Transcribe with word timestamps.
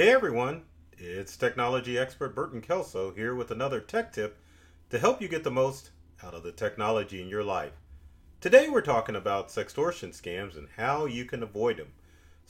Hey 0.00 0.12
everyone, 0.12 0.62
it's 0.96 1.36
technology 1.36 1.98
expert 1.98 2.34
Burton 2.34 2.60
Kelso 2.60 3.12
here 3.12 3.34
with 3.34 3.50
another 3.50 3.80
tech 3.80 4.12
tip 4.12 4.38
to 4.90 4.98
help 4.98 5.20
you 5.20 5.28
get 5.28 5.44
the 5.44 5.50
most 5.50 5.90
out 6.22 6.34
of 6.34 6.42
the 6.42 6.52
technology 6.52 7.20
in 7.20 7.28
your 7.28 7.44
life. 7.44 7.72
Today 8.40 8.70
we're 8.70 8.80
talking 8.80 9.16
about 9.16 9.48
sextortion 9.48 10.18
scams 10.18 10.56
and 10.56 10.66
how 10.78 11.04
you 11.04 11.26
can 11.26 11.42
avoid 11.42 11.76
them. 11.76 11.92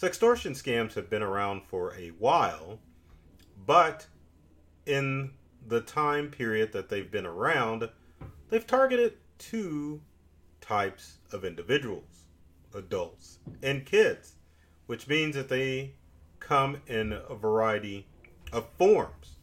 Sextortion 0.00 0.52
scams 0.52 0.94
have 0.94 1.10
been 1.10 1.20
around 1.20 1.64
for 1.64 1.92
a 1.96 2.10
while, 2.10 2.78
but 3.66 4.06
in 4.86 5.32
the 5.66 5.80
time 5.80 6.30
period 6.30 6.70
that 6.70 6.90
they've 6.90 7.10
been 7.10 7.26
around, 7.26 7.88
they've 8.50 8.68
targeted 8.68 9.14
two 9.38 10.00
types 10.60 11.18
of 11.32 11.44
individuals 11.44 12.26
adults 12.72 13.40
and 13.60 13.84
kids, 13.84 14.36
which 14.86 15.08
means 15.08 15.34
that 15.34 15.48
they 15.48 15.94
come 16.38 16.80
in 16.86 17.12
a 17.12 17.34
variety 17.34 18.06
of 18.52 18.68
forms. 18.78 19.38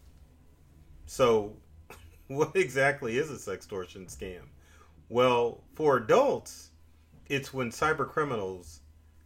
So, 1.07 1.57
what 2.27 2.55
exactly 2.55 3.17
is 3.17 3.29
a 3.29 3.33
sextortion 3.33 4.05
scam? 4.05 4.43
Well, 5.09 5.63
for 5.73 5.97
adults, 5.97 6.71
it's 7.27 7.53
when 7.53 7.71
cyber 7.71 8.07
criminals 8.07 8.81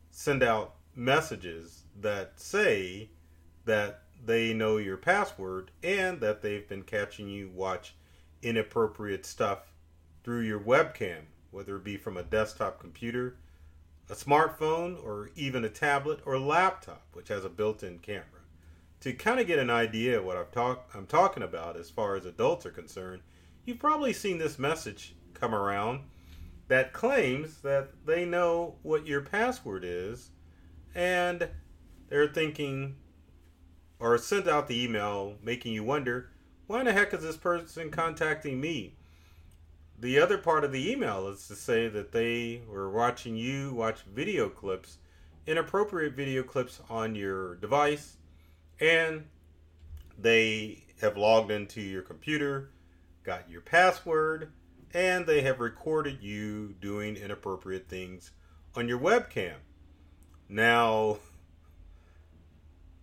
send 0.10 0.44
out 0.44 0.76
messages 0.96 1.84
that 2.00 2.40
say 2.40 3.10
that 3.66 4.04
they 4.24 4.54
know 4.54 4.78
your 4.78 4.98
password 4.98 5.72
and 5.82 6.20
that 6.22 6.42
they've 6.42 6.68
been 6.68 6.84
catching 6.84 7.28
you 7.28 7.50
watch 7.50 7.96
inappropriate 8.42 9.26
stuff 9.26 9.72
through 10.24 10.42
your 10.42 10.60
webcam, 10.60 11.22
whether 11.50 11.78
it 11.78 11.84
be 11.84 11.98
from 11.98 12.18
a 12.18 12.24
desktop 12.24 12.80
computer 12.80 13.38
a 14.12 14.14
smartphone, 14.14 15.02
or 15.02 15.32
even 15.38 15.64
a 15.64 15.70
tablet 15.70 16.20
or 16.26 16.38
laptop, 16.38 17.06
which 17.14 17.30
has 17.30 17.46
a 17.46 17.50
built-in 17.50 17.98
camera. 18.00 18.26
To 19.00 19.14
kind 19.14 19.40
of 19.40 19.48
get 19.48 19.58
an 19.58 19.70
idea 19.70 20.20
of 20.20 20.26
what 20.26 20.36
I'm, 20.36 20.48
talk- 20.52 20.90
I'm 20.94 21.08
talking 21.08 21.44
about 21.44 21.78
as 21.78 21.90
far 21.90 22.16
as 22.16 22.26
adults 22.26 22.66
are 22.66 22.72
concerned, 22.72 23.22
you've 23.64 23.80
probably 23.80 24.12
seen 24.12 24.38
this 24.38 24.60
message 24.60 25.16
come 25.42 25.54
around 25.56 26.02
that 26.68 26.94
claims 26.94 27.58
that 27.64 27.90
they 28.06 28.24
know 28.24 28.76
what 28.84 29.06
your 29.06 29.22
password 29.22 29.84
is 29.84 30.30
and 30.96 31.50
they're 32.08 32.28
thinking 32.28 32.96
or 34.00 34.18
sent 34.18 34.48
out 34.48 34.68
the 34.68 34.84
email 34.84 35.36
making 35.44 35.74
you 35.74 35.84
wonder 35.84 36.30
why 36.68 36.84
the 36.84 36.94
heck 36.94 37.14
is 37.14 37.22
this 37.22 37.36
person 37.36 37.92
contacting 37.92 38.62
me? 38.62 38.96
The 40.00 40.20
other 40.20 40.38
part 40.38 40.64
of 40.64 40.72
the 40.72 40.90
email 40.90 41.28
is 41.28 41.46
to 41.48 41.56
say 41.56 41.90
that 41.90 42.14
they 42.14 42.62
were 42.66 42.90
watching 42.90 43.36
you 43.36 43.74
watch 43.74 44.04
video 44.04 44.48
clips, 44.48 44.98
inappropriate 45.46 46.14
video 46.14 46.44
clips 46.44 46.80
on 46.90 47.14
your 47.14 47.56
device, 47.56 48.16
and 48.80 49.26
they 50.18 50.86
have 51.02 51.18
logged 51.18 51.52
into 51.52 51.82
your 51.82 52.04
computer, 52.04 52.70
got 53.24 53.50
your 53.50 53.62
password, 53.62 54.54
and 54.94 55.26
they 55.26 55.42
have 55.42 55.60
recorded 55.60 56.22
you 56.22 56.76
doing 56.82 57.16
inappropriate 57.16 57.88
things 57.88 58.32
on 58.76 58.88
your 58.88 59.00
webcam. 59.00 59.56
Now, 60.50 61.18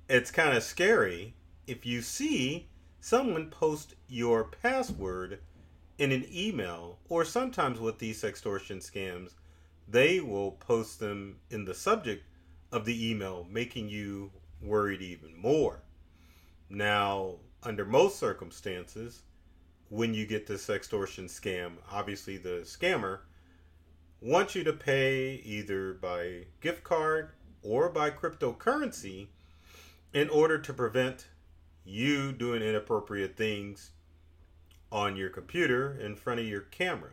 it's 0.09 0.31
kind 0.31 0.57
of 0.57 0.63
scary 0.63 1.35
if 1.67 1.85
you 1.85 2.01
see 2.03 2.69
someone 3.01 3.51
post 3.51 3.95
your 4.09 4.45
password 4.45 5.41
in 5.99 6.13
an 6.13 6.27
email, 6.33 6.99
or 7.09 7.25
sometimes 7.25 7.81
with 7.81 7.99
these 7.99 8.23
extortion 8.23 8.79
scams, 8.79 9.33
they 9.89 10.21
will 10.21 10.53
post 10.53 11.01
them 11.01 11.39
in 11.51 11.65
the 11.65 11.75
subject 11.75 12.25
of 12.71 12.85
the 12.85 13.11
email, 13.11 13.47
making 13.51 13.89
you 13.89 14.31
worried 14.63 15.03
even 15.03 15.37
more. 15.37 15.83
Now, 16.71 17.37
under 17.63 17.85
most 17.85 18.19
circumstances, 18.19 19.23
when 19.89 20.15
you 20.15 20.27
get 20.27 20.47
this 20.47 20.69
extortion 20.69 21.27
scam, 21.27 21.73
obviously 21.91 22.37
the 22.37 22.61
scammer 22.65 23.21
wants 24.21 24.55
you 24.55 24.65
to 24.65 24.73
pay 24.73 25.35
either 25.45 25.95
by 25.95 26.45
gift 26.61 26.85
card 26.85 27.31
or 27.63 27.89
by 27.89 28.11
cryptocurrency 28.11 29.29
in 30.13 30.29
order 30.29 30.59
to 30.59 30.73
prevent 30.73 31.29
you 31.85 32.33
doing 32.33 32.63
inappropriate 32.63 33.37
things 33.37 33.91
on 34.91 35.17
your 35.17 35.31
computer 35.31 35.99
in 35.99 36.17
front 36.17 36.41
of 36.41 36.47
your 36.47 36.63
camera. 36.63 37.13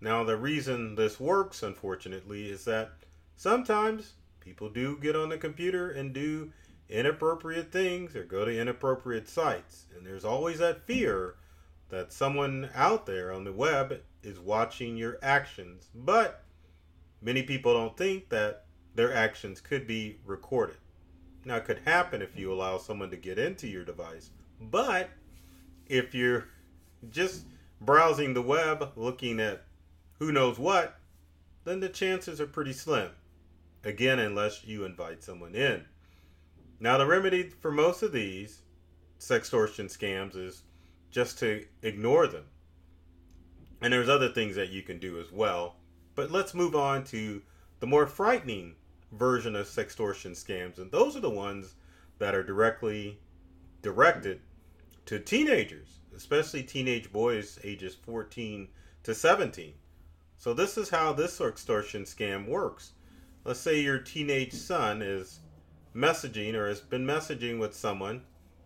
Now, 0.00 0.24
the 0.24 0.36
reason 0.36 0.96
this 0.96 1.18
works, 1.18 1.62
unfortunately, 1.62 2.50
is 2.50 2.64
that 2.64 2.92
sometimes 3.36 4.14
people 4.40 4.68
do 4.68 4.98
get 4.98 5.16
on 5.16 5.30
the 5.30 5.38
computer 5.38 5.90
and 5.90 6.12
do 6.12 6.52
inappropriate 6.88 7.72
things 7.72 8.14
or 8.14 8.24
go 8.24 8.44
to 8.44 8.60
inappropriate 8.60 9.28
sites. 9.28 9.86
And 9.96 10.06
there's 10.06 10.24
always 10.24 10.58
that 10.58 10.86
fear 10.86 11.36
that 11.88 12.12
someone 12.12 12.70
out 12.74 13.06
there 13.06 13.32
on 13.32 13.44
the 13.44 13.52
web 13.52 14.00
is 14.22 14.38
watching 14.38 14.96
your 14.96 15.18
actions. 15.22 15.90
But 15.94 16.44
many 17.20 17.42
people 17.42 17.74
don't 17.74 17.96
think 17.96 18.28
that 18.30 18.64
their 18.94 19.12
actions 19.14 19.60
could 19.60 19.86
be 19.86 20.18
recorded. 20.24 20.76
Now, 21.44 21.56
it 21.56 21.64
could 21.64 21.80
happen 21.84 22.22
if 22.22 22.38
you 22.38 22.52
allow 22.52 22.78
someone 22.78 23.10
to 23.10 23.16
get 23.16 23.38
into 23.38 23.68
your 23.68 23.84
device. 23.84 24.30
But 24.60 25.10
if 25.86 26.14
you're 26.14 26.48
just 27.10 27.44
browsing 27.80 28.32
the 28.32 28.42
web 28.42 28.92
looking 28.96 29.40
at 29.40 29.64
who 30.18 30.32
knows 30.32 30.58
what, 30.58 30.98
then 31.64 31.80
the 31.80 31.88
chances 31.88 32.40
are 32.40 32.46
pretty 32.46 32.72
slim. 32.72 33.10
Again, 33.84 34.18
unless 34.18 34.64
you 34.64 34.84
invite 34.84 35.22
someone 35.22 35.54
in. 35.54 35.84
Now, 36.80 36.96
the 36.96 37.06
remedy 37.06 37.50
for 37.50 37.70
most 37.70 38.02
of 38.02 38.12
these 38.12 38.62
sextortion 39.18 39.86
scams 39.86 40.36
is 40.36 40.62
just 41.14 41.38
to 41.38 41.64
ignore 41.82 42.26
them. 42.26 42.44
And 43.80 43.92
there's 43.92 44.08
other 44.08 44.28
things 44.28 44.56
that 44.56 44.70
you 44.70 44.82
can 44.82 44.98
do 44.98 45.18
as 45.18 45.32
well. 45.32 45.76
But 46.14 46.30
let's 46.30 46.52
move 46.52 46.74
on 46.74 47.04
to 47.04 47.40
the 47.80 47.86
more 47.86 48.06
frightening 48.06 48.74
version 49.12 49.56
of 49.56 49.66
sextortion 49.66 50.32
scams. 50.32 50.78
And 50.78 50.90
those 50.90 51.16
are 51.16 51.20
the 51.20 51.30
ones 51.30 51.74
that 52.18 52.34
are 52.34 52.42
directly 52.42 53.18
directed 53.82 54.40
to 55.06 55.18
teenagers 55.18 56.00
especially 56.16 56.62
teenage 56.62 57.12
boys 57.12 57.58
ages 57.64 57.94
14 57.94 58.68
to 59.02 59.14
17. 59.14 59.74
So 60.38 60.54
this 60.54 60.76
is 60.76 60.90
how 60.90 61.12
this 61.12 61.40
extortion 61.40 62.04
scam 62.04 62.46
works. 62.46 62.92
Let's 63.44 63.60
say 63.60 63.80
your 63.80 63.98
teenage 63.98 64.52
son 64.52 65.02
is 65.02 65.40
messaging 65.94 66.54
or 66.54 66.68
has 66.68 66.80
been 66.80 67.06
messaging 67.06 67.58
with 67.58 67.74
someone, 67.74 68.22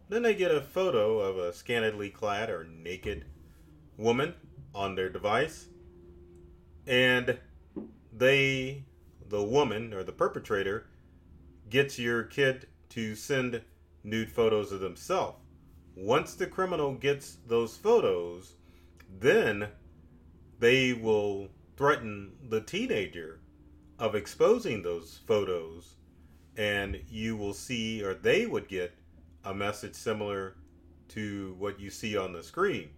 then 0.09 0.23
they 0.23 0.35
get 0.35 0.51
a 0.51 0.61
photo 0.61 1.19
of 1.21 1.37
a 1.39 1.53
scantily 1.53 2.11
clad 2.11 2.51
or 2.51 2.65
naked 2.65 3.25
woman 3.97 4.35
on 4.75 4.95
their 4.95 5.09
device, 5.09 5.67
and 6.87 7.39
they, 8.13 8.85
the 9.29 9.43
woman 9.43 9.93
or 9.93 10.03
the 10.03 10.13
perpetrator, 10.13 10.87
gets 11.69 11.99
your 11.99 12.23
kid 12.23 12.67
to 12.91 13.15
send 13.15 13.61
nude 14.03 14.31
photos 14.31 14.73
of 14.73 14.81
themselves. 14.81 15.39
Once 15.95 16.35
the 16.35 16.47
criminal 16.47 16.95
gets 16.95 17.39
those 17.47 17.77
photos, 17.77 18.55
then 19.21 19.69
they 20.59 20.93
will 20.93 21.49
threaten 21.77 22.33
the 22.49 22.61
teenager 22.61 23.41
of 23.99 24.15
exposing 24.15 24.82
those 24.82 25.21
photos 25.27 25.94
and 26.56 27.00
you 27.09 27.37
will 27.37 27.55
see 27.55 28.03
or 28.03 28.15
they 28.15 28.47
would 28.47 28.69
get 28.69 28.93
a 29.44 29.55
message 29.55 29.94
similar 29.94 30.56
to 31.08 31.55
what 31.58 31.81
you 31.81 31.90
see 31.90 32.17
on 32.17 32.32
the 32.32 32.43
screen. 32.43 32.90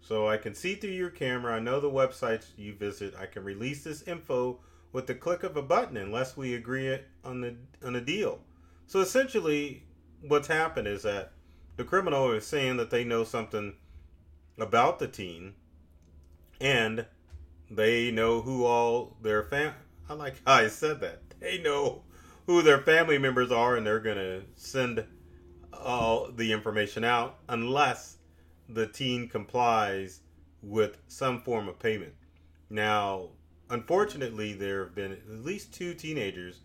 So 0.00 0.28
I 0.28 0.36
can 0.36 0.54
see 0.54 0.74
through 0.74 0.90
your 0.90 1.10
camera, 1.10 1.54
I 1.56 1.60
know 1.60 1.80
the 1.80 1.90
websites 1.90 2.46
you 2.56 2.74
visit, 2.74 3.14
I 3.18 3.26
can 3.26 3.44
release 3.44 3.84
this 3.84 4.02
info 4.02 4.60
with 4.92 5.06
the 5.06 5.14
click 5.14 5.42
of 5.42 5.56
a 5.56 5.62
button 5.62 5.96
unless 5.96 6.36
we 6.36 6.54
agree 6.54 6.98
on 7.24 7.40
the 7.40 7.56
on 7.84 7.96
a 7.96 8.00
deal. 8.00 8.40
So 8.86 9.00
essentially 9.00 9.82
what's 10.22 10.48
happened 10.48 10.88
is 10.88 11.02
that 11.02 11.32
the 11.76 11.84
criminal 11.84 12.32
is 12.32 12.46
saying 12.46 12.78
that 12.78 12.90
they 12.90 13.04
know 13.04 13.22
something 13.22 13.74
about 14.58 14.98
the 14.98 15.08
teen 15.08 15.54
and 16.60 17.04
they 17.70 18.10
know 18.10 18.40
who 18.40 18.64
all 18.64 19.16
their 19.22 19.44
fam 19.44 19.74
I 20.08 20.14
like 20.14 20.36
how 20.46 20.54
I 20.54 20.68
said 20.68 21.00
that. 21.00 21.20
They 21.38 21.58
know 21.58 22.02
who 22.46 22.62
their 22.62 22.78
family 22.78 23.18
members 23.18 23.52
are 23.52 23.76
and 23.76 23.86
they're 23.86 24.00
going 24.00 24.16
to 24.16 24.42
send 24.54 25.04
all 25.72 26.30
the 26.30 26.52
information 26.52 27.04
out 27.04 27.38
unless 27.48 28.16
the 28.68 28.86
teen 28.86 29.28
complies 29.28 30.20
with 30.62 30.98
some 31.08 31.40
form 31.40 31.68
of 31.68 31.78
payment. 31.78 32.14
Now, 32.70 33.28
unfortunately, 33.70 34.52
there 34.52 34.84
have 34.84 34.94
been 34.94 35.12
at 35.12 35.28
least 35.28 35.72
two 35.72 35.94
teenagers 35.94 36.60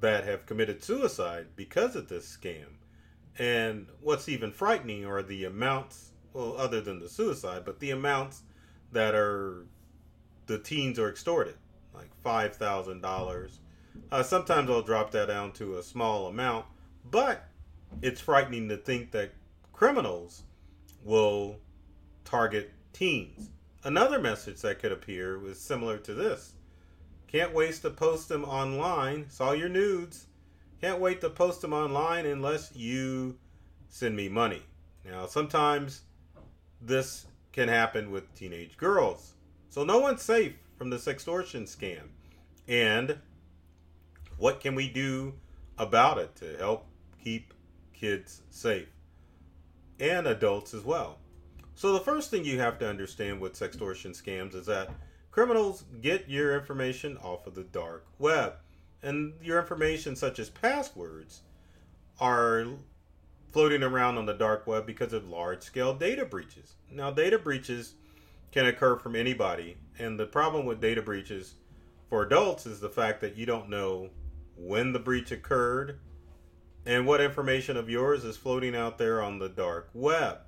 that 0.00 0.24
have 0.24 0.46
committed 0.46 0.82
suicide 0.82 1.46
because 1.56 1.96
of 1.96 2.08
this 2.08 2.26
scam. 2.26 2.66
And 3.38 3.86
what's 4.00 4.28
even 4.28 4.50
frightening 4.50 5.04
are 5.06 5.22
the 5.22 5.44
amounts, 5.44 6.10
well, 6.32 6.56
other 6.56 6.80
than 6.80 6.98
the 6.98 7.08
suicide, 7.08 7.62
but 7.64 7.78
the 7.78 7.90
amounts 7.90 8.42
that 8.92 9.14
are 9.14 9.66
the 10.46 10.58
teens 10.58 10.98
are 10.98 11.10
extorted, 11.10 11.54
like 11.94 12.10
five 12.22 12.56
thousand 12.56 13.04
uh, 13.04 13.08
dollars. 13.08 13.60
Sometimes 14.22 14.70
I'll 14.70 14.82
drop 14.82 15.10
that 15.12 15.28
down 15.28 15.52
to 15.52 15.78
a 15.78 15.82
small 15.82 16.26
amount, 16.26 16.66
but 17.10 17.44
it's 18.02 18.20
frightening 18.20 18.68
to 18.68 18.76
think 18.76 19.10
that 19.12 19.32
criminals 19.72 20.42
will 21.04 21.56
target 22.24 22.72
teens. 22.92 23.50
Another 23.84 24.18
message 24.18 24.60
that 24.62 24.80
could 24.80 24.92
appear 24.92 25.38
was 25.38 25.58
similar 25.58 25.98
to 25.98 26.14
this. 26.14 26.52
Can't 27.28 27.54
wait 27.54 27.74
to 27.82 27.90
post 27.90 28.28
them 28.28 28.44
online. 28.44 29.28
Saw 29.30 29.52
your 29.52 29.68
nudes. 29.68 30.26
Can't 30.80 31.00
wait 31.00 31.20
to 31.20 31.30
post 31.30 31.60
them 31.60 31.72
online 31.72 32.26
unless 32.26 32.74
you 32.74 33.38
send 33.88 34.16
me 34.16 34.28
money. 34.28 34.62
Now, 35.04 35.26
sometimes 35.26 36.02
this 36.80 37.26
can 37.52 37.68
happen 37.68 38.10
with 38.10 38.34
teenage 38.34 38.76
girls. 38.76 39.34
So 39.70 39.84
no 39.84 39.98
one's 39.98 40.22
safe 40.22 40.54
from 40.76 40.90
this 40.90 41.08
extortion 41.08 41.64
scam. 41.64 42.08
And 42.66 43.18
what 44.36 44.60
can 44.60 44.74
we 44.74 44.88
do 44.88 45.34
about 45.76 46.18
it 46.18 46.34
to 46.36 46.56
help 46.56 46.86
keep 47.22 47.52
kids 47.98 48.42
safe? 48.50 48.88
And 50.00 50.26
adults 50.26 50.74
as 50.74 50.84
well. 50.84 51.18
So 51.74 51.92
the 51.92 52.00
first 52.00 52.30
thing 52.30 52.44
you 52.44 52.58
have 52.58 52.78
to 52.78 52.88
understand 52.88 53.40
with 53.40 53.54
sextortion 53.54 54.10
scams 54.10 54.54
is 54.54 54.66
that 54.66 54.90
criminals 55.30 55.84
get 56.00 56.28
your 56.28 56.58
information 56.58 57.16
off 57.18 57.46
of 57.46 57.54
the 57.54 57.64
dark 57.64 58.06
web. 58.18 58.54
And 59.02 59.34
your 59.42 59.60
information 59.60 60.16
such 60.16 60.38
as 60.38 60.50
passwords 60.50 61.42
are 62.20 62.66
floating 63.52 63.82
around 63.82 64.18
on 64.18 64.26
the 64.26 64.34
dark 64.34 64.66
web 64.66 64.86
because 64.86 65.12
of 65.12 65.28
large 65.28 65.62
scale 65.62 65.94
data 65.94 66.24
breaches. 66.24 66.74
Now, 66.90 67.10
data 67.10 67.38
breaches 67.38 67.94
can 68.50 68.66
occur 68.66 68.96
from 68.96 69.14
anybody, 69.14 69.76
and 69.98 70.18
the 70.18 70.26
problem 70.26 70.66
with 70.66 70.80
data 70.80 71.02
breaches 71.02 71.54
for 72.08 72.22
adults 72.22 72.66
is 72.66 72.80
the 72.80 72.88
fact 72.88 73.20
that 73.20 73.36
you 73.36 73.46
don't 73.46 73.68
know 73.68 74.10
when 74.56 74.92
the 74.92 74.98
breach 74.98 75.30
occurred 75.30 76.00
and 76.86 77.06
what 77.06 77.20
information 77.20 77.76
of 77.76 77.90
yours 77.90 78.24
is 78.24 78.36
floating 78.36 78.74
out 78.74 78.98
there 78.98 79.22
on 79.22 79.38
the 79.38 79.48
dark 79.48 79.90
web. 79.92 80.38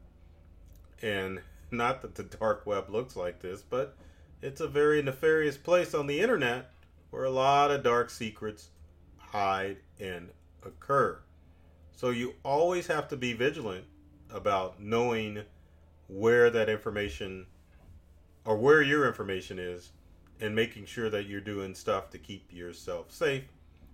And 1.03 1.41
not 1.71 2.03
that 2.03 2.15
the 2.15 2.23
dark 2.23 2.67
web 2.67 2.91
looks 2.91 3.17
like 3.17 3.41
this, 3.41 3.63
but 3.63 3.97
it's 4.43 4.61
a 4.61 4.69
very 4.69 5.03
nefarious 5.03 5.57
place 5.57 5.95
on 5.95 6.07
the 6.07 6.21
internet 6.21 6.71
where 7.11 7.25
a 7.25 7.31
lot 7.31 7.71
of 7.71 7.83
dark 7.83 8.11
secrets 8.11 8.69
hide 9.19 9.79
and 9.99 10.31
occur. 10.65 11.21
So 11.95 12.11
you 12.11 12.35
always 12.43 12.87
have 12.87 13.09
to 13.09 13.17
be 13.17 13.33
vigilant 13.33 13.85
about 14.31 14.81
knowing 14.81 15.43
where 16.09 16.51
that 16.51 16.69
information 16.69 17.47
or 18.45 18.57
where 18.57 18.83
your 18.83 19.07
information 19.07 19.59
is 19.59 19.91
and 20.41 20.55
making 20.55 20.87
sure 20.87 21.11
that 21.11 21.27
you're 21.27 21.41
doing 21.41 21.75
stuff 21.75 22.11
to 22.11 22.19
keep 22.19 22.51
yourself 22.51 23.13
safe, 23.13 23.45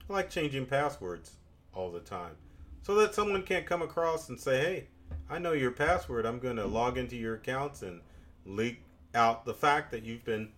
like 0.08 0.30
changing 0.30 0.66
passwords 0.66 1.32
all 1.76 1.92
the 1.92 2.00
time. 2.00 2.34
So 2.82 2.94
that 2.96 3.14
someone 3.14 3.42
can't 3.42 3.66
come 3.66 3.82
across 3.82 4.28
and 4.28 4.40
say, 4.40 4.58
hey, 4.60 4.86
I 5.28 5.38
know 5.38 5.52
your 5.52 5.70
password. 5.70 6.26
I'm 6.26 6.38
going 6.38 6.56
to 6.56 6.66
log 6.66 6.98
into 6.98 7.16
your 7.16 7.34
accounts 7.34 7.82
and 7.82 8.00
leak 8.44 8.80
out 9.14 9.44
the 9.44 9.54
fact 9.54 9.90
that 9.90 10.04
you've 10.04 10.24
been 10.24 10.50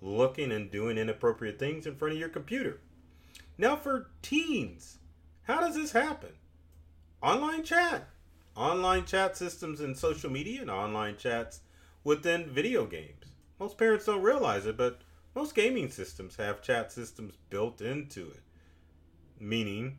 looking 0.00 0.52
and 0.52 0.70
doing 0.70 0.98
inappropriate 0.98 1.58
things 1.58 1.86
in 1.86 1.96
front 1.96 2.14
of 2.14 2.20
your 2.20 2.28
computer. 2.28 2.80
Now, 3.58 3.76
for 3.76 4.10
teens, 4.22 4.98
how 5.42 5.60
does 5.60 5.74
this 5.74 5.92
happen? 5.92 6.30
online 7.22 7.64
chat, 7.64 8.08
online 8.54 9.04
chat 9.04 9.36
systems 9.36 9.80
in 9.80 9.94
social 9.94 10.30
media, 10.30 10.60
and 10.60 10.70
online 10.70 11.16
chats 11.16 11.60
within 12.04 12.48
video 12.48 12.86
games. 12.86 13.24
Most 13.58 13.78
parents 13.78 14.06
don't 14.06 14.22
realize 14.22 14.66
it, 14.66 14.76
but 14.76 15.00
most 15.34 15.54
gaming 15.54 15.90
systems 15.90 16.36
have 16.36 16.62
chat 16.62 16.92
systems 16.92 17.34
built 17.50 17.80
into 17.80 18.28
it. 18.28 18.42
Meaning 19.40 19.98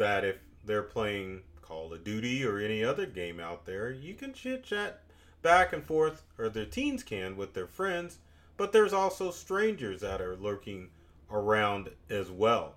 that 0.00 0.24
if 0.24 0.36
they're 0.64 0.82
playing 0.82 1.42
Call 1.60 1.92
of 1.92 2.02
Duty 2.02 2.42
or 2.42 2.58
any 2.58 2.82
other 2.82 3.04
game 3.04 3.38
out 3.38 3.66
there, 3.66 3.90
you 3.90 4.14
can 4.14 4.32
chit 4.32 4.64
chat 4.64 5.02
back 5.42 5.74
and 5.74 5.84
forth, 5.84 6.22
or 6.38 6.48
their 6.48 6.64
teens 6.64 7.02
can 7.02 7.36
with 7.36 7.52
their 7.52 7.66
friends, 7.66 8.16
but 8.56 8.72
there's 8.72 8.94
also 8.94 9.30
strangers 9.30 10.00
that 10.00 10.22
are 10.22 10.36
lurking 10.36 10.88
around 11.30 11.90
as 12.08 12.30
well. 12.30 12.76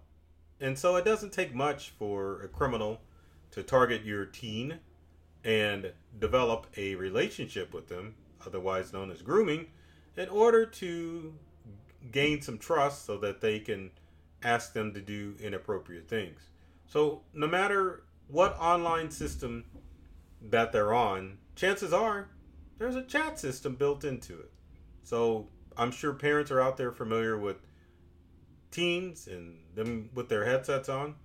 And 0.59 0.77
so 0.77 0.97
it 0.97 1.05
doesn't 1.05 1.31
take 1.31 1.55
much 1.55 1.91
for 1.91 2.41
a 2.41 2.49
criminal 2.49 2.99
to 3.51 3.63
target 3.63 4.03
your 4.03 4.25
teen 4.25 4.79
and 5.45 5.93
develop 6.19 6.67
a 6.75 6.95
relationship 6.95 7.73
with 7.73 7.87
them, 7.87 8.15
otherwise 8.45 8.91
known 8.91 9.09
as 9.11 9.21
grooming, 9.21 9.67
in 10.17 10.27
order 10.27 10.65
to 10.65 11.33
gain 12.11 12.41
some 12.41 12.57
trust 12.57 13.05
so 13.05 13.17
that 13.17 13.39
they 13.39 13.59
can 13.59 13.91
ask 14.43 14.73
them 14.73 14.93
to 14.93 14.99
do 14.99 15.35
inappropriate 15.39 16.09
things. 16.09 16.49
So, 16.87 17.23
no 17.33 17.47
matter 17.47 18.03
what 18.27 18.57
online 18.59 19.09
system 19.11 19.65
that 20.41 20.71
they're 20.71 20.93
on, 20.93 21.37
chances 21.55 21.93
are 21.93 22.29
there's 22.77 22.95
a 22.95 23.03
chat 23.03 23.39
system 23.39 23.75
built 23.75 24.03
into 24.03 24.39
it. 24.39 24.51
So, 25.03 25.49
I'm 25.77 25.91
sure 25.91 26.13
parents 26.13 26.51
are 26.51 26.61
out 26.61 26.77
there 26.77 26.91
familiar 26.91 27.37
with 27.37 27.57
teens 28.71 29.27
and 29.27 29.59
them 29.75 30.09
with 30.13 30.29
their 30.29 30.45
headsets 30.45 30.89
on. 30.89 31.15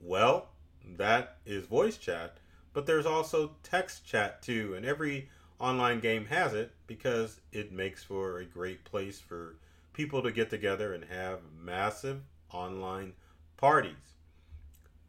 Well, 0.00 0.48
that 0.96 1.38
is 1.46 1.66
voice 1.66 1.96
chat, 1.96 2.38
but 2.72 2.86
there's 2.86 3.06
also 3.06 3.56
text 3.62 4.04
chat 4.04 4.42
too, 4.42 4.74
and 4.74 4.84
every 4.84 5.28
online 5.58 6.00
game 6.00 6.26
has 6.26 6.54
it 6.54 6.72
because 6.86 7.40
it 7.52 7.72
makes 7.72 8.02
for 8.02 8.38
a 8.38 8.44
great 8.44 8.84
place 8.84 9.20
for 9.20 9.56
people 9.92 10.22
to 10.22 10.32
get 10.32 10.50
together 10.50 10.92
and 10.94 11.04
have 11.04 11.40
massive 11.56 12.22
online 12.50 13.12
parties. 13.56 14.16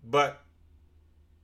But 0.04 0.42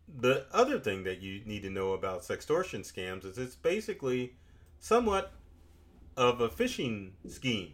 the 0.07 0.45
other 0.51 0.79
thing 0.79 1.03
that 1.03 1.21
you 1.21 1.41
need 1.45 1.63
to 1.63 1.69
know 1.69 1.93
about 1.93 2.21
sextortion 2.21 2.81
scams 2.81 3.25
is 3.25 3.37
it's 3.37 3.55
basically 3.55 4.33
somewhat 4.79 5.31
of 6.17 6.41
a 6.41 6.49
phishing 6.49 7.11
scheme, 7.27 7.73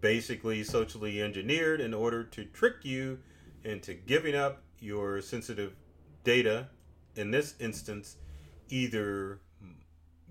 basically 0.00 0.64
socially 0.64 1.22
engineered 1.22 1.80
in 1.80 1.94
order 1.94 2.24
to 2.24 2.44
trick 2.44 2.76
you 2.82 3.18
into 3.62 3.94
giving 3.94 4.34
up 4.34 4.62
your 4.80 5.20
sensitive 5.20 5.74
data, 6.24 6.68
in 7.14 7.30
this 7.30 7.54
instance, 7.60 8.16
either 8.68 9.40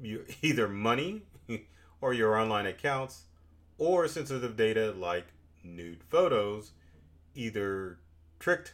you, 0.01 0.25
either 0.42 0.68
money 0.68 1.24
or 2.01 2.13
your 2.13 2.38
online 2.38 2.65
accounts, 2.65 3.24
or 3.77 4.08
sensitive 4.08 4.58
data 4.58 4.94
like 4.98 5.27
nude 5.63 6.03
photos, 6.10 6.72
either 7.36 8.00
tricked 8.39 8.74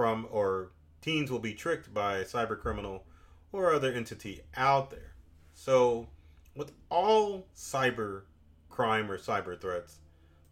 from 0.00 0.26
or 0.30 0.70
teens 1.02 1.30
will 1.30 1.38
be 1.38 1.52
tricked 1.52 1.92
by 1.92 2.16
a 2.16 2.24
cyber 2.24 2.58
criminal 2.58 3.04
or 3.52 3.70
other 3.70 3.92
entity 3.92 4.40
out 4.56 4.90
there. 4.90 5.12
So, 5.52 6.08
with 6.56 6.72
all 6.88 7.48
cyber 7.54 8.22
crime 8.70 9.10
or 9.10 9.18
cyber 9.18 9.60
threats, 9.60 9.98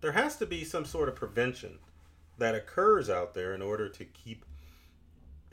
there 0.03 0.13
has 0.13 0.37
to 0.37 0.45
be 0.45 0.65
some 0.65 0.85
sort 0.85 1.09
of 1.09 1.15
prevention 1.15 1.79
that 2.37 2.55
occurs 2.55 3.09
out 3.09 3.33
there 3.33 3.55
in 3.55 3.63
order 3.63 3.89
to 3.89 4.05
keep 4.05 4.45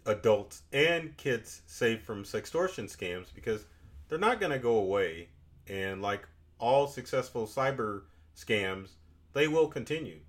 adults 0.06 0.64
and 0.74 1.16
kids 1.16 1.62
safe 1.66 2.04
from 2.04 2.26
sextortion 2.26 2.94
scams 2.94 3.34
because 3.34 3.64
they're 4.10 4.18
not 4.18 4.42
going 4.42 4.52
to 4.52 4.60
go 4.60 4.76
away. 4.76 5.30
And 5.70 6.02
like 6.02 6.28
all 6.60 6.88
successful 6.88 7.48
cyber 7.48 8.02
scams, 8.36 8.90
they 9.32 9.48
will 9.48 9.70
continue. 9.70 10.20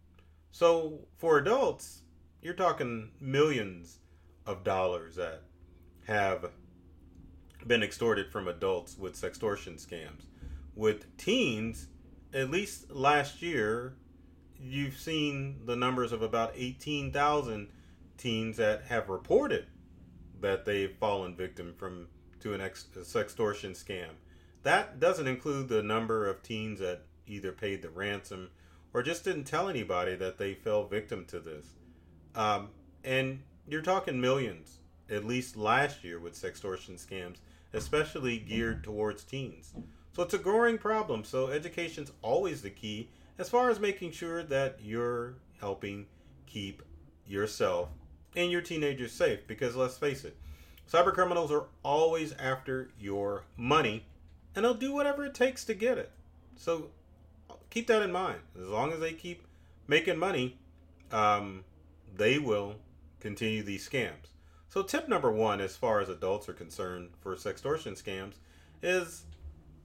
So 0.52 1.00
for 1.16 1.38
adults, 1.38 2.02
you're 2.47 2.55
talking 2.55 3.11
millions 3.21 3.99
of 4.47 4.62
dollars 4.62 5.17
that 5.17 5.43
have 6.07 6.53
been 7.67 7.83
extorted 7.83 8.31
from 8.31 8.47
adults 8.47 8.97
with 8.97 9.21
sextortion 9.21 9.85
scams. 9.85 10.26
With 10.76 11.17
teens, 11.17 11.88
at 12.33 12.49
least 12.49 12.88
last 12.93 13.43
year, 13.43 13.97
you've 14.61 14.97
seen 14.97 15.62
the 15.65 15.75
numbers 15.75 16.12
of 16.12 16.23
about 16.23 16.53
18,000 16.55 17.67
teens 18.17 18.57
that 18.59 18.85
have 18.85 19.09
reported 19.09 19.67
that 20.41 20.65
they've 20.65 20.97
fallen 21.00 21.35
victim 21.35 21.75
from 21.76 22.07
to 22.38 22.55
an 22.55 22.61
ex- 22.61 22.87
sextortion 22.99 23.73
scam. 23.73 24.11
That 24.62 25.00
doesn't 25.00 25.26
include 25.26 25.69
the 25.69 25.83
number 25.83 26.29
of 26.29 26.45
teens 26.45 26.79
that 26.79 27.00
either 27.26 27.50
paid 27.50 27.83
the 27.83 27.91
ransom 27.91 28.50
or 28.95 29.03
just 29.03 29.25
didn't 29.25 29.45
tell 29.45 29.69
anybody 29.69 30.15
that 30.15 30.38
they 30.38 30.55
fell 30.55 30.87
victim 30.87 31.25
to 31.25 31.41
this. 31.41 31.71
Um, 32.37 32.69
and 33.02 33.40
you're 33.66 33.83
talking 33.83 34.21
millions, 34.21 34.78
at 35.11 35.25
least 35.25 35.57
last 35.57 36.05
year, 36.05 36.21
with 36.21 36.35
sextortion 36.35 36.95
scams, 37.05 37.38
especially 37.73 38.38
geared 38.38 38.85
towards 38.85 39.25
teens. 39.25 39.73
So 40.12 40.23
it's 40.23 40.35
a 40.35 40.38
growing 40.38 40.78
problem. 40.78 41.25
So 41.25 41.49
education's 41.49 42.12
always 42.23 42.62
the 42.62 42.71
key 42.71 43.09
as 43.38 43.49
far 43.49 43.71
as 43.71 43.81
making 43.81 44.12
sure 44.12 44.43
that 44.45 44.78
you're 44.83 45.35
helping 45.61 46.07
keep 46.47 46.83
yourself 47.26 47.88
and 48.35 48.50
your 48.50 48.61
teenagers 48.61 49.12
safe 49.12 49.47
because 49.47 49.76
let's 49.76 49.99
face 49.99 50.25
it, 50.25 50.37
cyber 50.90 51.12
criminals 51.12 51.50
are 51.50 51.64
always 51.83 52.33
after 52.35 52.90
your 52.99 53.45
money 53.57 54.05
and 54.55 54.64
they'll 54.64 54.75
do 54.75 54.93
whatever 54.93 55.25
it 55.25 55.35
takes 55.35 55.64
to 55.64 55.75
get 55.75 55.99
it. 55.99 56.11
So 56.57 56.88
keep 57.71 57.87
that 57.88 58.02
in 58.02 58.12
mind. 58.12 58.38
As 58.59 58.69
long 58.69 58.93
as 58.93 59.00
they 59.00 59.12
keep 59.12 59.47
making 59.87 60.19
money, 60.19 60.57
um, 61.12 61.64
they 62.16 62.38
will 62.38 62.76
continue 63.20 63.62
these 63.62 63.88
scams. 63.88 64.32
So, 64.68 64.82
tip 64.82 65.08
number 65.08 65.30
one, 65.30 65.61
as 65.61 65.76
far 65.76 66.00
as 66.00 66.08
adults 66.08 66.49
are 66.49 66.54
concerned 66.54 67.11
for 67.20 67.35
sextortion 67.37 68.00
scams, 68.00 68.35
is 68.82 69.25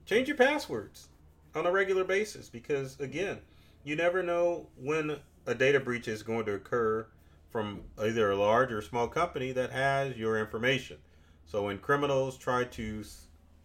change 0.05 0.27
your 0.27 0.37
passwords 0.37 1.09
on 1.55 1.65
a 1.65 1.71
regular 1.71 2.03
basis 2.03 2.49
because, 2.49 2.99
again, 2.99 3.39
you 3.83 3.95
never 3.95 4.21
know 4.21 4.67
when 4.75 5.17
a 5.45 5.55
data 5.55 5.79
breach 5.79 6.07
is 6.07 6.23
going 6.23 6.45
to 6.45 6.53
occur 6.53 7.07
from 7.49 7.81
either 8.01 8.31
a 8.31 8.35
large 8.35 8.71
or 8.71 8.81
small 8.81 9.07
company 9.07 9.51
that 9.51 9.71
has 9.71 10.17
your 10.17 10.39
information. 10.39 10.97
So, 11.45 11.63
when 11.65 11.77
criminals 11.77 12.37
try 12.37 12.63
to 12.65 13.03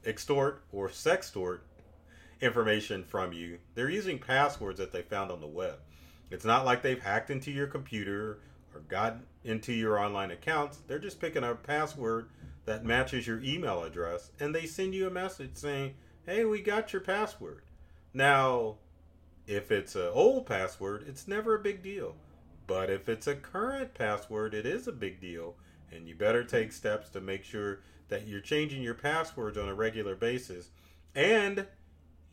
extort 0.04 0.62
or 0.72 0.88
sextort 0.88 1.60
information 2.40 3.04
from 3.04 3.32
you, 3.32 3.58
they're 3.74 3.90
using 3.90 4.18
passwords 4.18 4.78
that 4.78 4.92
they 4.92 5.02
found 5.02 5.30
on 5.30 5.40
the 5.40 5.46
web. 5.46 5.78
It's 6.30 6.44
not 6.44 6.64
like 6.64 6.82
they've 6.82 7.02
hacked 7.02 7.30
into 7.30 7.50
your 7.50 7.66
computer 7.66 8.40
or 8.76 8.80
got 8.80 9.16
into 9.42 9.72
your 9.72 9.98
online 9.98 10.30
accounts. 10.30 10.78
They're 10.86 10.98
just 10.98 11.20
picking 11.20 11.44
a 11.44 11.54
password 11.54 12.28
that 12.66 12.84
matches 12.84 13.26
your 13.26 13.42
email 13.42 13.82
address 13.82 14.30
and 14.38 14.54
they 14.54 14.66
send 14.66 14.94
you 14.94 15.06
a 15.06 15.10
message 15.10 15.52
saying, 15.54 15.94
"Hey, 16.26 16.44
we 16.44 16.60
got 16.60 16.92
your 16.92 17.02
password." 17.02 17.62
Now, 18.12 18.78
if 19.46 19.70
it's 19.70 19.94
an 19.94 20.10
old 20.12 20.46
password, 20.46 21.04
it's 21.08 21.26
never 21.26 21.54
a 21.54 21.62
big 21.62 21.82
deal. 21.82 22.16
But 22.66 22.90
if 22.90 23.08
it's 23.08 23.26
a 23.26 23.36
current 23.36 23.94
password, 23.94 24.52
it 24.52 24.66
is 24.66 24.88
a 24.88 24.92
big 24.92 25.20
deal, 25.20 25.56
and 25.90 26.08
you 26.08 26.14
better 26.14 26.42
take 26.42 26.72
steps 26.72 27.08
to 27.10 27.20
make 27.20 27.44
sure 27.44 27.80
that 28.08 28.26
you're 28.26 28.40
changing 28.40 28.82
your 28.82 28.94
passwords 28.94 29.56
on 29.56 29.68
a 29.68 29.74
regular 29.74 30.16
basis 30.16 30.70
and 31.14 31.66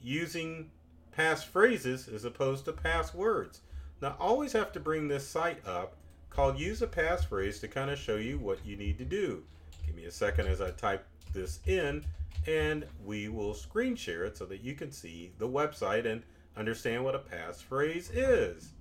using 0.02 0.72
passphrases 1.16 2.12
as 2.12 2.26
opposed 2.26 2.66
to 2.66 2.74
passwords. 2.74 3.62
Now, 4.02 4.16
always 4.20 4.54
have 4.54 4.72
to 4.74 4.80
bring 4.80 5.08
this 5.08 5.28
site 5.28 5.66
up 5.68 5.96
called 6.34 6.60
Use 6.60 6.82
a 6.82 6.88
Passphrase 6.88 7.60
to 7.62 7.68
kind 7.68 7.92
of 7.92 8.00
show 8.00 8.16
you 8.16 8.40
what 8.40 8.66
you 8.66 8.76
need 8.76 8.98
to 8.98 9.06
do. 9.06 9.44
Give 9.86 9.96
me 9.96 10.06
a 10.06 10.12
second 10.12 10.48
as 10.48 10.62
I 10.62 10.72
type 10.72 11.06
this 11.34 11.60
in, 11.66 12.04
and 12.48 12.86
we 13.06 13.30
will 13.30 13.54
screen 13.54 13.96
share 13.96 14.26
it 14.26 14.38
so 14.38 14.46
that 14.46 14.62
you 14.62 14.74
can 14.74 14.92
see 14.92 15.32
the 15.38 15.48
website 15.48 16.06
and 16.06 16.24
understand 16.58 17.04
what 17.04 17.16
a 17.16 17.20
passphrase 17.20 18.10
is. 18.14 18.74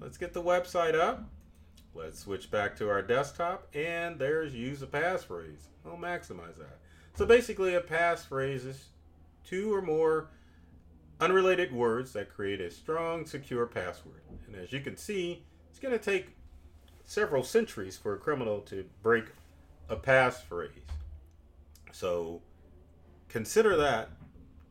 Let's 0.00 0.18
get 0.18 0.32
the 0.32 0.42
website 0.42 0.94
up. 0.94 1.24
Let's 1.94 2.20
switch 2.20 2.50
back 2.50 2.76
to 2.76 2.88
our 2.88 3.02
desktop, 3.02 3.68
and 3.74 4.18
there's 4.18 4.54
Use 4.54 4.82
a 4.82 4.86
Passphrase. 4.86 5.68
I'll 5.86 5.96
maximize 5.96 6.56
that. 6.58 6.78
So 7.14 7.24
basically, 7.24 7.74
a 7.74 7.80
passphrase 7.80 8.66
is 8.66 8.86
two 9.44 9.72
or 9.72 9.80
more 9.80 10.30
unrelated 11.20 11.72
words 11.72 12.12
that 12.14 12.34
create 12.34 12.60
a 12.60 12.70
strong, 12.70 13.26
secure 13.26 13.66
password. 13.66 14.22
And 14.46 14.56
as 14.56 14.72
you 14.72 14.80
can 14.80 14.96
see, 14.96 15.44
it's 15.70 15.78
going 15.78 15.96
to 15.96 16.04
take 16.04 16.34
several 17.04 17.42
centuries 17.42 17.96
for 17.96 18.14
a 18.14 18.18
criminal 18.18 18.60
to 18.60 18.84
break 19.02 19.26
a 19.88 19.96
passphrase. 19.96 20.70
So 21.92 22.42
consider 23.28 23.76
that, 23.76 24.10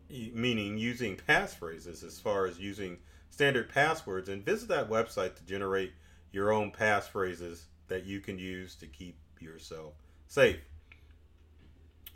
meaning 0.10 0.78
using 0.78 1.18
passphrases 1.18 2.04
as 2.04 2.20
far 2.20 2.46
as 2.46 2.60
using 2.60 2.98
standard 3.30 3.70
passwords, 3.70 4.30
and 4.30 4.46
visit 4.46 4.70
that 4.70 4.90
website 4.90 5.36
to 5.36 5.46
generate 5.46 5.92
your 6.32 6.52
own 6.52 6.72
passphrases 6.72 7.64
that 7.88 8.06
you 8.06 8.20
can 8.20 8.38
use 8.38 8.76
to 8.76 8.86
keep 8.86 9.18
yourself 9.40 9.94
safe. 10.28 10.60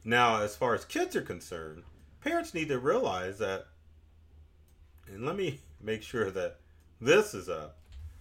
Now, 0.03 0.41
as 0.41 0.55
far 0.55 0.75
as 0.75 0.85
kids 0.85 1.15
are 1.15 1.21
concerned, 1.21 1.83
parents 2.21 2.53
need 2.53 2.67
to 2.67 2.79
realize 2.79 3.39
that 3.39 3.67
and 5.11 5.25
let 5.25 5.35
me 5.35 5.61
make 5.81 6.03
sure 6.03 6.31
that 6.31 6.57
this 6.99 7.33
is 7.33 7.49
up, 7.49 7.77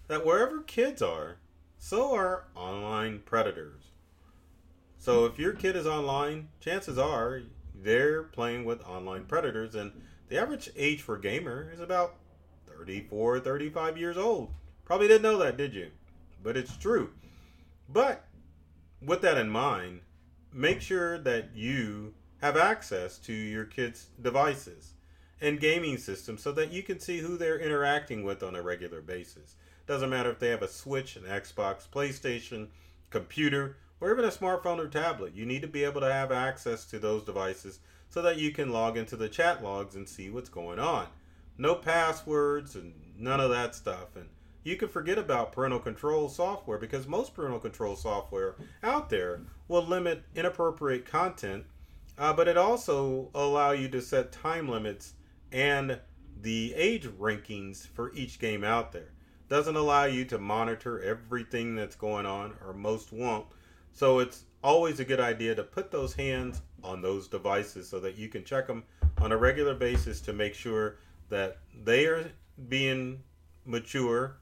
that 0.09 0.25
wherever 0.25 0.61
kids 0.61 1.03
are, 1.03 1.37
so 1.78 2.14
are 2.14 2.45
online 2.54 3.21
predators. 3.21 3.90
So 4.99 5.25
if 5.25 5.38
your 5.38 5.52
kid 5.52 5.76
is 5.76 5.87
online, 5.87 6.49
chances 6.61 6.99
are 6.99 7.42
they're 7.75 8.25
playing 8.25 8.64
with 8.64 8.83
online 8.85 9.25
predators, 9.25 9.75
and 9.75 9.92
the 10.28 10.38
average 10.38 10.71
age 10.76 11.02
for 11.02 11.16
gamer 11.16 11.71
is 11.73 11.80
about 11.80 12.16
34, 12.68 13.40
35 13.40 13.99
years 13.99 14.16
old. 14.16 14.52
Probably 14.85 15.09
didn't 15.09 15.23
know 15.23 15.38
that, 15.38 15.56
did 15.56 15.75
you? 15.75 15.90
But 16.42 16.56
it's 16.56 16.76
true. 16.76 17.11
But 17.88 18.25
with 19.00 19.21
that 19.23 19.38
in 19.38 19.49
mind, 19.49 20.00
make 20.52 20.80
sure 20.80 21.18
that 21.18 21.54
you 21.54 22.14
have 22.40 22.56
access 22.56 23.18
to 23.18 23.33
your 23.33 23.64
kids' 23.64 24.06
devices 24.21 24.95
and 25.40 25.61
gaming 25.61 25.99
systems 25.99 26.42
so 26.42 26.52
that 26.52 26.73
you 26.73 26.83
can 26.83 26.99
see 26.99 27.18
who 27.18 27.37
they're 27.37 27.59
interacting 27.59 28.25
with 28.25 28.42
on 28.42 28.56
a 28.56 28.62
regular 28.62 29.00
basis. 29.00 29.54
Doesn't 29.87 30.11
matter 30.11 30.31
if 30.31 30.38
they 30.38 30.49
have 30.49 30.62
a 30.62 30.69
Switch, 30.69 31.16
an 31.16 31.23
Xbox, 31.23 31.88
PlayStation, 31.88 32.69
computer, 33.11 33.76
or 34.00 34.12
even 34.12 34.25
a 34.25 34.28
smartphone 34.28 34.78
or 34.78 34.88
tablet. 34.88 35.35
You 35.35 35.47
need 35.47 35.62
to 35.62 35.69
be 35.69 35.85
able 35.85 36.00
to 36.00 36.12
have 36.12 36.33
access 36.33 36.85
to 36.87 36.99
those 36.99 37.23
devices 37.23 37.78
so 38.09 38.23
that 38.23 38.38
you 38.38 38.50
can 38.50 38.73
log 38.73 38.97
into 38.97 39.16
the 39.16 39.28
chat 39.28 39.62
logs 39.62 39.95
and 39.95 40.09
see 40.09 40.31
what's 40.31 40.49
going 40.49 40.78
on. 40.78 41.07
No 41.59 41.75
passwords 41.75 42.75
and 42.75 42.95
none 43.19 43.40
of 43.40 43.50
that 43.50 43.75
stuff. 43.75 44.16
And 44.16 44.28
you 44.62 44.76
can 44.76 44.88
forget 44.88 45.19
about 45.19 45.52
parental 45.52 45.78
control 45.78 46.28
software 46.28 46.78
because 46.78 47.07
most 47.07 47.35
parental 47.35 47.61
control 47.61 47.97
software 47.97 48.57
out 48.83 49.09
there 49.09 49.43
will 49.69 49.85
limit 49.85 50.25
inappropriate 50.35 51.07
content, 51.07 51.64
uh, 52.19 52.33
but 52.33 52.49
it 52.49 52.57
also 52.57 53.31
allow 53.35 53.71
you 53.71 53.88
to 53.88 54.02
set 54.02 54.33
time 54.33 54.69
limits 54.69 55.14
and 55.52 56.00
the 56.40 56.75
age 56.75 57.07
rankings 57.07 57.87
for 57.87 58.12
each 58.14 58.38
game 58.38 58.64
out 58.64 58.93
there. 58.93 59.12
Doesn't 59.49 59.76
allow 59.76 60.05
you 60.05 60.25
to 60.26 60.38
monitor 60.38 61.00
everything 61.03 61.76
that's 61.76 61.97
going 61.97 62.26
on, 62.26 62.55
or 62.65 62.73
most 62.73 63.12
won't. 63.12 63.47
So 63.93 64.19
it's 64.19 64.45
always 64.62 65.00
a 65.00 65.05
good 65.05 65.21
idea 65.21 65.55
to 65.55 65.62
put 65.62 65.91
those 65.91 66.15
hands 66.15 66.62
on 66.83 67.00
those 67.00 67.29
devices 67.29 67.88
so 67.88 68.00
that 68.00 68.17
you 68.17 68.29
can 68.29 68.45
check 68.45 68.67
them 68.67 68.85
on 69.19 69.33
a 69.33 69.37
regular 69.37 69.75
basis 69.75 70.21
to 70.23 70.33
make 70.33 70.55
sure 70.55 70.99
that 71.29 71.59
they 71.85 72.07
are 72.07 72.31
being 72.69 73.23
mature 73.65 74.37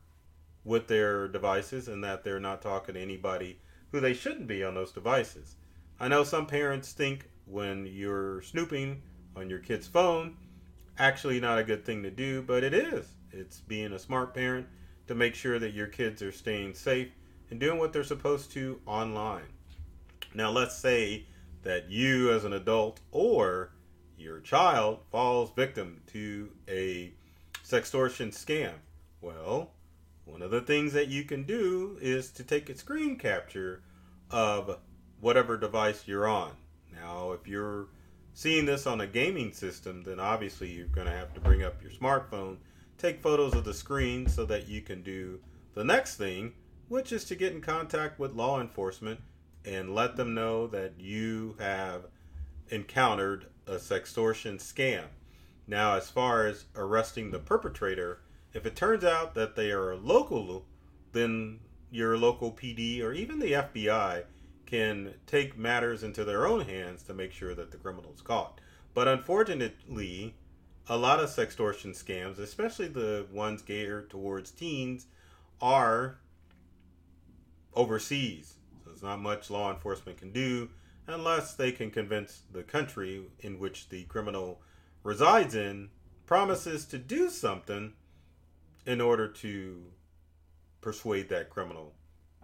with 0.65 0.89
their 0.89 1.29
devices 1.29 1.89
and 1.89 2.03
that 2.03 2.25
they're 2.25 2.41
not 2.41 2.63
talking 2.63 2.95
to 2.95 3.01
anybody 3.01 3.61
who 3.93 4.01
they 4.01 4.15
shouldn't 4.15 4.47
be 4.47 4.65
on 4.65 4.75
those 4.75 4.93
devices. 4.93 5.57
I 6.01 6.09
know 6.09 6.25
some 6.25 6.47
parents 6.47 6.93
think 6.93 7.29
when 7.45 7.87
you're 7.87 8.43
snooping 8.43 9.03
on 9.37 9.51
your 9.51 9.59
kid's 9.59 9.87
phone 9.87 10.37
actually 10.99 11.41
not 11.41 11.59
a 11.59 11.65
good 11.65 11.85
thing 11.85 12.03
to 12.03 12.11
do, 12.11 12.43
but 12.43 12.63
it 12.63 12.75
is. 12.75 13.07
It's 13.33 13.61
being 13.61 13.93
a 13.93 13.99
smart 13.99 14.35
parent 14.35 14.67
to 15.07 15.15
make 15.15 15.35
sure 15.35 15.59
that 15.59 15.75
your 15.75 15.87
kids 15.87 16.23
are 16.23 16.33
staying 16.33 16.75
safe 16.75 17.09
and 17.51 17.61
doing 17.61 17.79
what 17.79 17.93
they're 17.93 18.05
supposed 18.05 18.53
to 18.53 18.81
online. 18.87 19.45
Now, 20.35 20.51
let's 20.51 20.77
say 20.77 21.27
that 21.63 21.91
you, 21.91 22.33
as 22.33 22.45
an 22.45 22.53
adult 22.53 23.01
or 23.13 23.73
your 24.19 24.41
child, 24.41 25.01
falls 25.11 25.51
victim 25.55 26.03
to 26.13 26.51
a 26.69 27.13
sextortion 27.65 28.29
scam. 28.29 28.75
Well, 29.21 29.71
one 30.25 30.43
of 30.43 30.51
the 30.51 30.61
things 30.61 30.93
that 30.95 31.09
you 31.09 31.25
can 31.25 31.45
do 31.45 31.99
is 32.01 32.31
to 32.33 32.43
take 32.43 32.69
a 32.69 32.77
screen 32.77 33.17
capture 33.17 33.83
of 34.31 34.79
whatever 35.21 35.57
device 35.57 36.05
you're 36.07 36.27
on. 36.27 36.53
Now, 36.93 37.33
if 37.33 37.47
you're 37.47 37.89
seeing 38.33 38.67
this 38.67 38.87
on 38.87 39.01
a 39.01 39.07
gaming 39.07 39.53
system, 39.53 40.03
then 40.03 40.19
obviously 40.19 40.71
you're 40.71 40.87
going 40.87 41.07
to 41.07 41.13
have 41.13 41.33
to 41.35 41.41
bring 41.41 41.63
up 41.63 41.83
your 41.83 41.93
smartphone, 41.93 42.57
take 42.99 43.21
photos 43.21 43.55
of 43.55 43.65
the 43.65 43.75
screen 43.75 44.27
so 44.29 44.45
that 44.47 44.69
you 44.69 44.81
can 44.81 45.03
do 45.03 45.41
the 45.75 45.85
next 45.85 46.17
thing, 46.17 46.53
which 46.89 47.13
is 47.13 47.25
to 47.25 47.35
get 47.35 47.53
in 47.53 47.61
contact 47.61 48.19
with 48.19 48.35
law 48.35 48.61
enforcement 48.61 49.21
and 49.65 49.95
let 49.95 50.17
them 50.17 50.35
know 50.35 50.67
that 50.67 50.93
you 50.99 51.57
have 51.59 52.07
encountered 52.71 53.47
a 53.67 53.75
sextortion 53.75 54.57
scam. 54.57 55.05
Now, 55.67 55.97
as 55.97 56.11
far 56.11 56.47
as 56.47 56.67
arresting 56.77 57.31
the 57.31 57.39
perpetrator, 57.39 58.21
if 58.53 58.67
it 58.67 58.77
turns 58.77 59.05
out 59.05 59.35
that 59.35 59.57
they 59.57 59.71
are 59.71 59.97
local, 59.97 60.67
then 61.13 61.61
your 61.91 62.19
local 62.19 62.53
PD 62.53 63.03
or 63.03 63.13
even 63.13 63.39
the 63.39 63.53
FBI 63.53 64.25
can 64.67 65.15
take 65.27 65.57
matters 65.57 66.03
into 66.03 66.25
their 66.25 66.47
own 66.47 66.61
hands 66.63 67.03
to 67.05 67.15
make 67.15 67.33
sure 67.33 67.55
that 67.55 67.71
the 67.71 67.77
criminal 67.77 68.13
is 68.15 68.21
caught. 68.21 68.61
But 68.93 69.09
unfortunately, 69.09 70.35
a 70.89 70.97
lot 70.97 71.21
of 71.21 71.31
sextortion 71.31 71.91
scams, 71.91 72.39
especially 72.39 72.89
the 72.89 73.27
ones 73.33 73.63
geared 73.63 74.11
towards 74.11 74.51
teens, 74.51 75.07
are 75.61 76.19
overseas. 77.75 78.55
So 78.85 78.91
there's 78.91 79.03
not 79.03 79.21
much 79.21 79.51
law 79.51 79.73
enforcement 79.73 80.19
can 80.19 80.33
do 80.33 80.69
unless 81.07 81.55
they 81.55 81.73
can 81.73 81.91
convince 81.91 82.43
the 82.53 82.63
country 82.63 83.25
in 83.41 83.59
which 83.59 83.89
the 83.89 84.05
criminal 84.05 84.61
resides 85.03 85.55
in 85.55 85.91
promises 86.27 86.85
to 86.87 86.99
do 86.99 87.29
something 87.29 87.93
in 88.87 89.01
order 89.01 89.29
to 89.29 89.83
persuade 90.81 91.29
that 91.31 91.51
criminal 91.51 91.93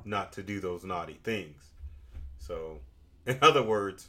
not 0.04 0.32
to 0.32 0.42
do 0.42 0.60
those 0.60 0.84
naughty 0.84 1.18
things. 1.22 1.72
So, 2.38 2.80
in 3.26 3.38
other 3.42 3.62
words, 3.62 4.08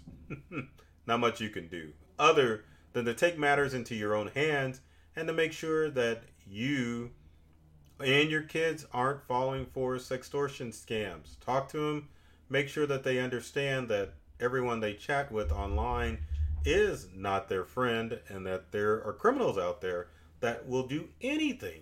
not 1.05 1.19
much 1.19 1.41
you 1.41 1.49
can 1.49 1.67
do 1.67 1.91
other 2.17 2.63
than 2.93 3.05
to 3.05 3.13
take 3.13 3.37
matters 3.37 3.73
into 3.73 3.95
your 3.95 4.15
own 4.15 4.27
hands 4.27 4.81
and 5.15 5.27
to 5.27 5.33
make 5.33 5.53
sure 5.53 5.89
that 5.89 6.23
you 6.47 7.11
and 7.99 8.29
your 8.29 8.41
kids 8.41 8.85
aren't 8.93 9.27
falling 9.27 9.65
for 9.73 9.95
sextortion 9.95 10.69
scams. 10.69 11.39
Talk 11.39 11.69
to 11.69 11.77
them, 11.77 12.09
make 12.49 12.67
sure 12.67 12.87
that 12.87 13.03
they 13.03 13.19
understand 13.19 13.89
that 13.89 14.13
everyone 14.39 14.79
they 14.79 14.93
chat 14.93 15.31
with 15.31 15.51
online 15.51 16.19
is 16.65 17.07
not 17.15 17.47
their 17.47 17.63
friend 17.63 18.19
and 18.27 18.45
that 18.45 18.71
there 18.71 19.03
are 19.05 19.13
criminals 19.13 19.57
out 19.57 19.81
there 19.81 20.07
that 20.39 20.67
will 20.67 20.87
do 20.87 21.07
anything 21.21 21.81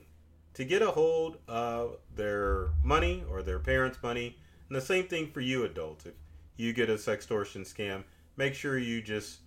to 0.53 0.65
get 0.65 0.81
a 0.81 0.91
hold 0.91 1.37
of 1.47 1.97
their 2.13 2.69
money 2.83 3.23
or 3.29 3.41
their 3.41 3.59
parents' 3.59 3.97
money. 4.03 4.37
And 4.67 4.75
the 4.75 4.81
same 4.81 5.07
thing 5.07 5.31
for 5.31 5.41
you 5.41 5.63
adults. 5.63 6.05
If 6.05 6.13
you 6.57 6.73
get 6.73 6.89
a 6.89 6.95
sextortion 6.95 7.61
scam, 7.61 8.03
make 8.35 8.53
sure 8.53 8.77
you 8.77 9.01
just 9.01 9.39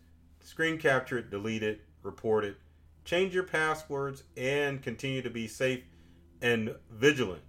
screen 0.42 0.78
capture 0.78 1.18
it, 1.18 1.30
delete 1.30 1.62
it, 1.62 1.82
report 2.02 2.44
it, 2.44 2.56
change 3.04 3.34
your 3.34 3.44
passwords, 3.44 4.24
and 4.36 4.82
continue 4.82 5.22
to 5.22 5.30
be 5.30 5.46
safe 5.46 5.82
and 6.40 6.74
vigilant. 6.90 7.42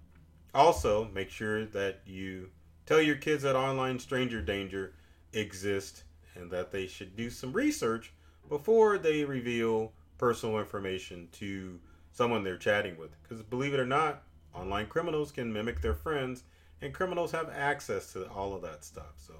Also, 0.54 1.08
make 1.12 1.30
sure 1.30 1.66
that 1.66 2.00
you 2.06 2.50
tell 2.86 3.00
your 3.00 3.16
kids 3.16 3.42
that 3.42 3.56
online 3.56 3.98
stranger 3.98 4.40
danger 4.40 4.94
exists 5.32 6.04
and 6.34 6.50
that 6.50 6.70
they 6.70 6.86
should 6.86 7.16
do 7.16 7.30
some 7.30 7.52
research 7.52 8.12
before 8.48 8.98
they 8.98 9.24
reveal 9.24 9.92
personal 10.18 10.58
information 10.58 11.28
to 11.32 11.80
someone 12.12 12.44
they're 12.44 12.56
chatting 12.56 12.96
with. 12.96 13.10
Because 13.22 13.42
believe 13.42 13.74
it 13.74 13.80
or 13.80 13.86
not, 13.86 14.22
online 14.54 14.86
criminals 14.86 15.32
can 15.32 15.52
mimic 15.52 15.80
their 15.80 15.94
friends, 15.94 16.44
and 16.80 16.94
criminals 16.94 17.32
have 17.32 17.50
access 17.50 18.12
to 18.12 18.28
all 18.30 18.54
of 18.54 18.62
that 18.62 18.84
stuff. 18.84 19.14
So 19.16 19.34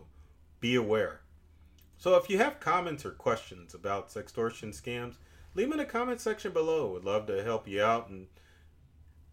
be 0.60 0.74
aware. 0.74 1.20
So 2.04 2.16
if 2.16 2.28
you 2.28 2.36
have 2.36 2.60
comments 2.60 3.06
or 3.06 3.12
questions 3.12 3.72
about 3.72 4.10
sextortion 4.10 4.78
scams, 4.78 5.14
leave 5.54 5.70
them 5.70 5.80
in 5.80 5.86
the 5.86 5.90
comment 5.90 6.20
section 6.20 6.52
below. 6.52 6.92
Would 6.92 7.06
love 7.06 7.26
to 7.28 7.42
help 7.42 7.66
you 7.66 7.82
out 7.82 8.10
and 8.10 8.26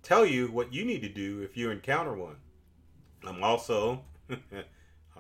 tell 0.04 0.26
you 0.26 0.48
what 0.48 0.72
you 0.72 0.86
need 0.86 1.02
to 1.02 1.10
do 1.10 1.42
if 1.42 1.58
you 1.58 1.70
encounter 1.70 2.14
one. 2.14 2.38
I'm 3.28 3.44
also 3.44 4.06
I 4.30 4.64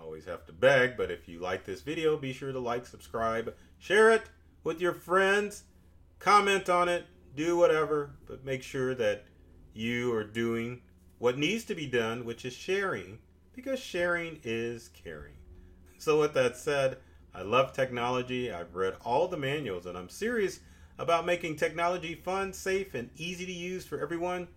always 0.01 0.23
have 0.23 0.45
to 0.45 0.53
beg, 0.53 0.95
but 0.95 1.11
if 1.11 1.27
you 1.27 1.39
like 1.39 1.65
this 1.65 1.81
video, 1.81 2.15
be 2.15 2.31
sure 2.31 2.53
to 2.53 2.59
like, 2.59 2.85
subscribe, 2.85 3.53
share 3.77 4.11
it 4.11 4.23
with 4.63 4.79
your 4.79 4.93
friends, 4.93 5.63
comment 6.19 6.69
on 6.69 6.87
it, 6.87 7.05
do 7.35 7.57
whatever, 7.57 8.11
but 8.27 8.45
make 8.45 8.63
sure 8.63 8.95
that 8.95 9.25
you 9.73 10.13
are 10.13 10.23
doing 10.23 10.83
what 11.17 11.37
needs 11.37 11.65
to 11.65 11.75
be 11.75 11.85
done, 11.85 12.23
which 12.23 12.45
is 12.45 12.53
sharing, 12.53 13.19
because 13.53 13.81
sharing 13.81 14.39
is 14.45 14.87
caring. 14.87 15.33
So, 15.97 16.19
with 16.19 16.33
that 16.33 16.57
said, 16.57 16.97
I 17.33 17.43
love 17.43 17.73
technology. 17.73 18.51
I've 18.51 18.75
read 18.75 18.95
all 19.05 19.27
the 19.27 19.37
manuals, 19.37 19.85
and 19.85 19.97
I'm 19.97 20.09
serious 20.09 20.59
about 20.97 21.25
making 21.25 21.55
technology 21.55 22.15
fun, 22.15 22.53
safe, 22.53 22.93
and 22.93 23.09
easy 23.17 23.45
to 23.45 23.51
use 23.51 23.85
for 23.85 23.99
everyone. 23.99 24.47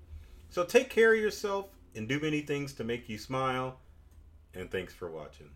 So, 0.51 0.65
take 0.65 0.91
care 0.91 1.15
of 1.15 1.21
yourself 1.21 1.67
and 1.95 2.09
do 2.09 2.21
many 2.21 2.41
things 2.41 2.73
to 2.75 2.85
make 2.85 3.09
you 3.09 3.19
smile 3.19 3.79
and 4.55 4.71
thanks 4.71 4.95
for 4.95 5.11
watching. 5.11 5.51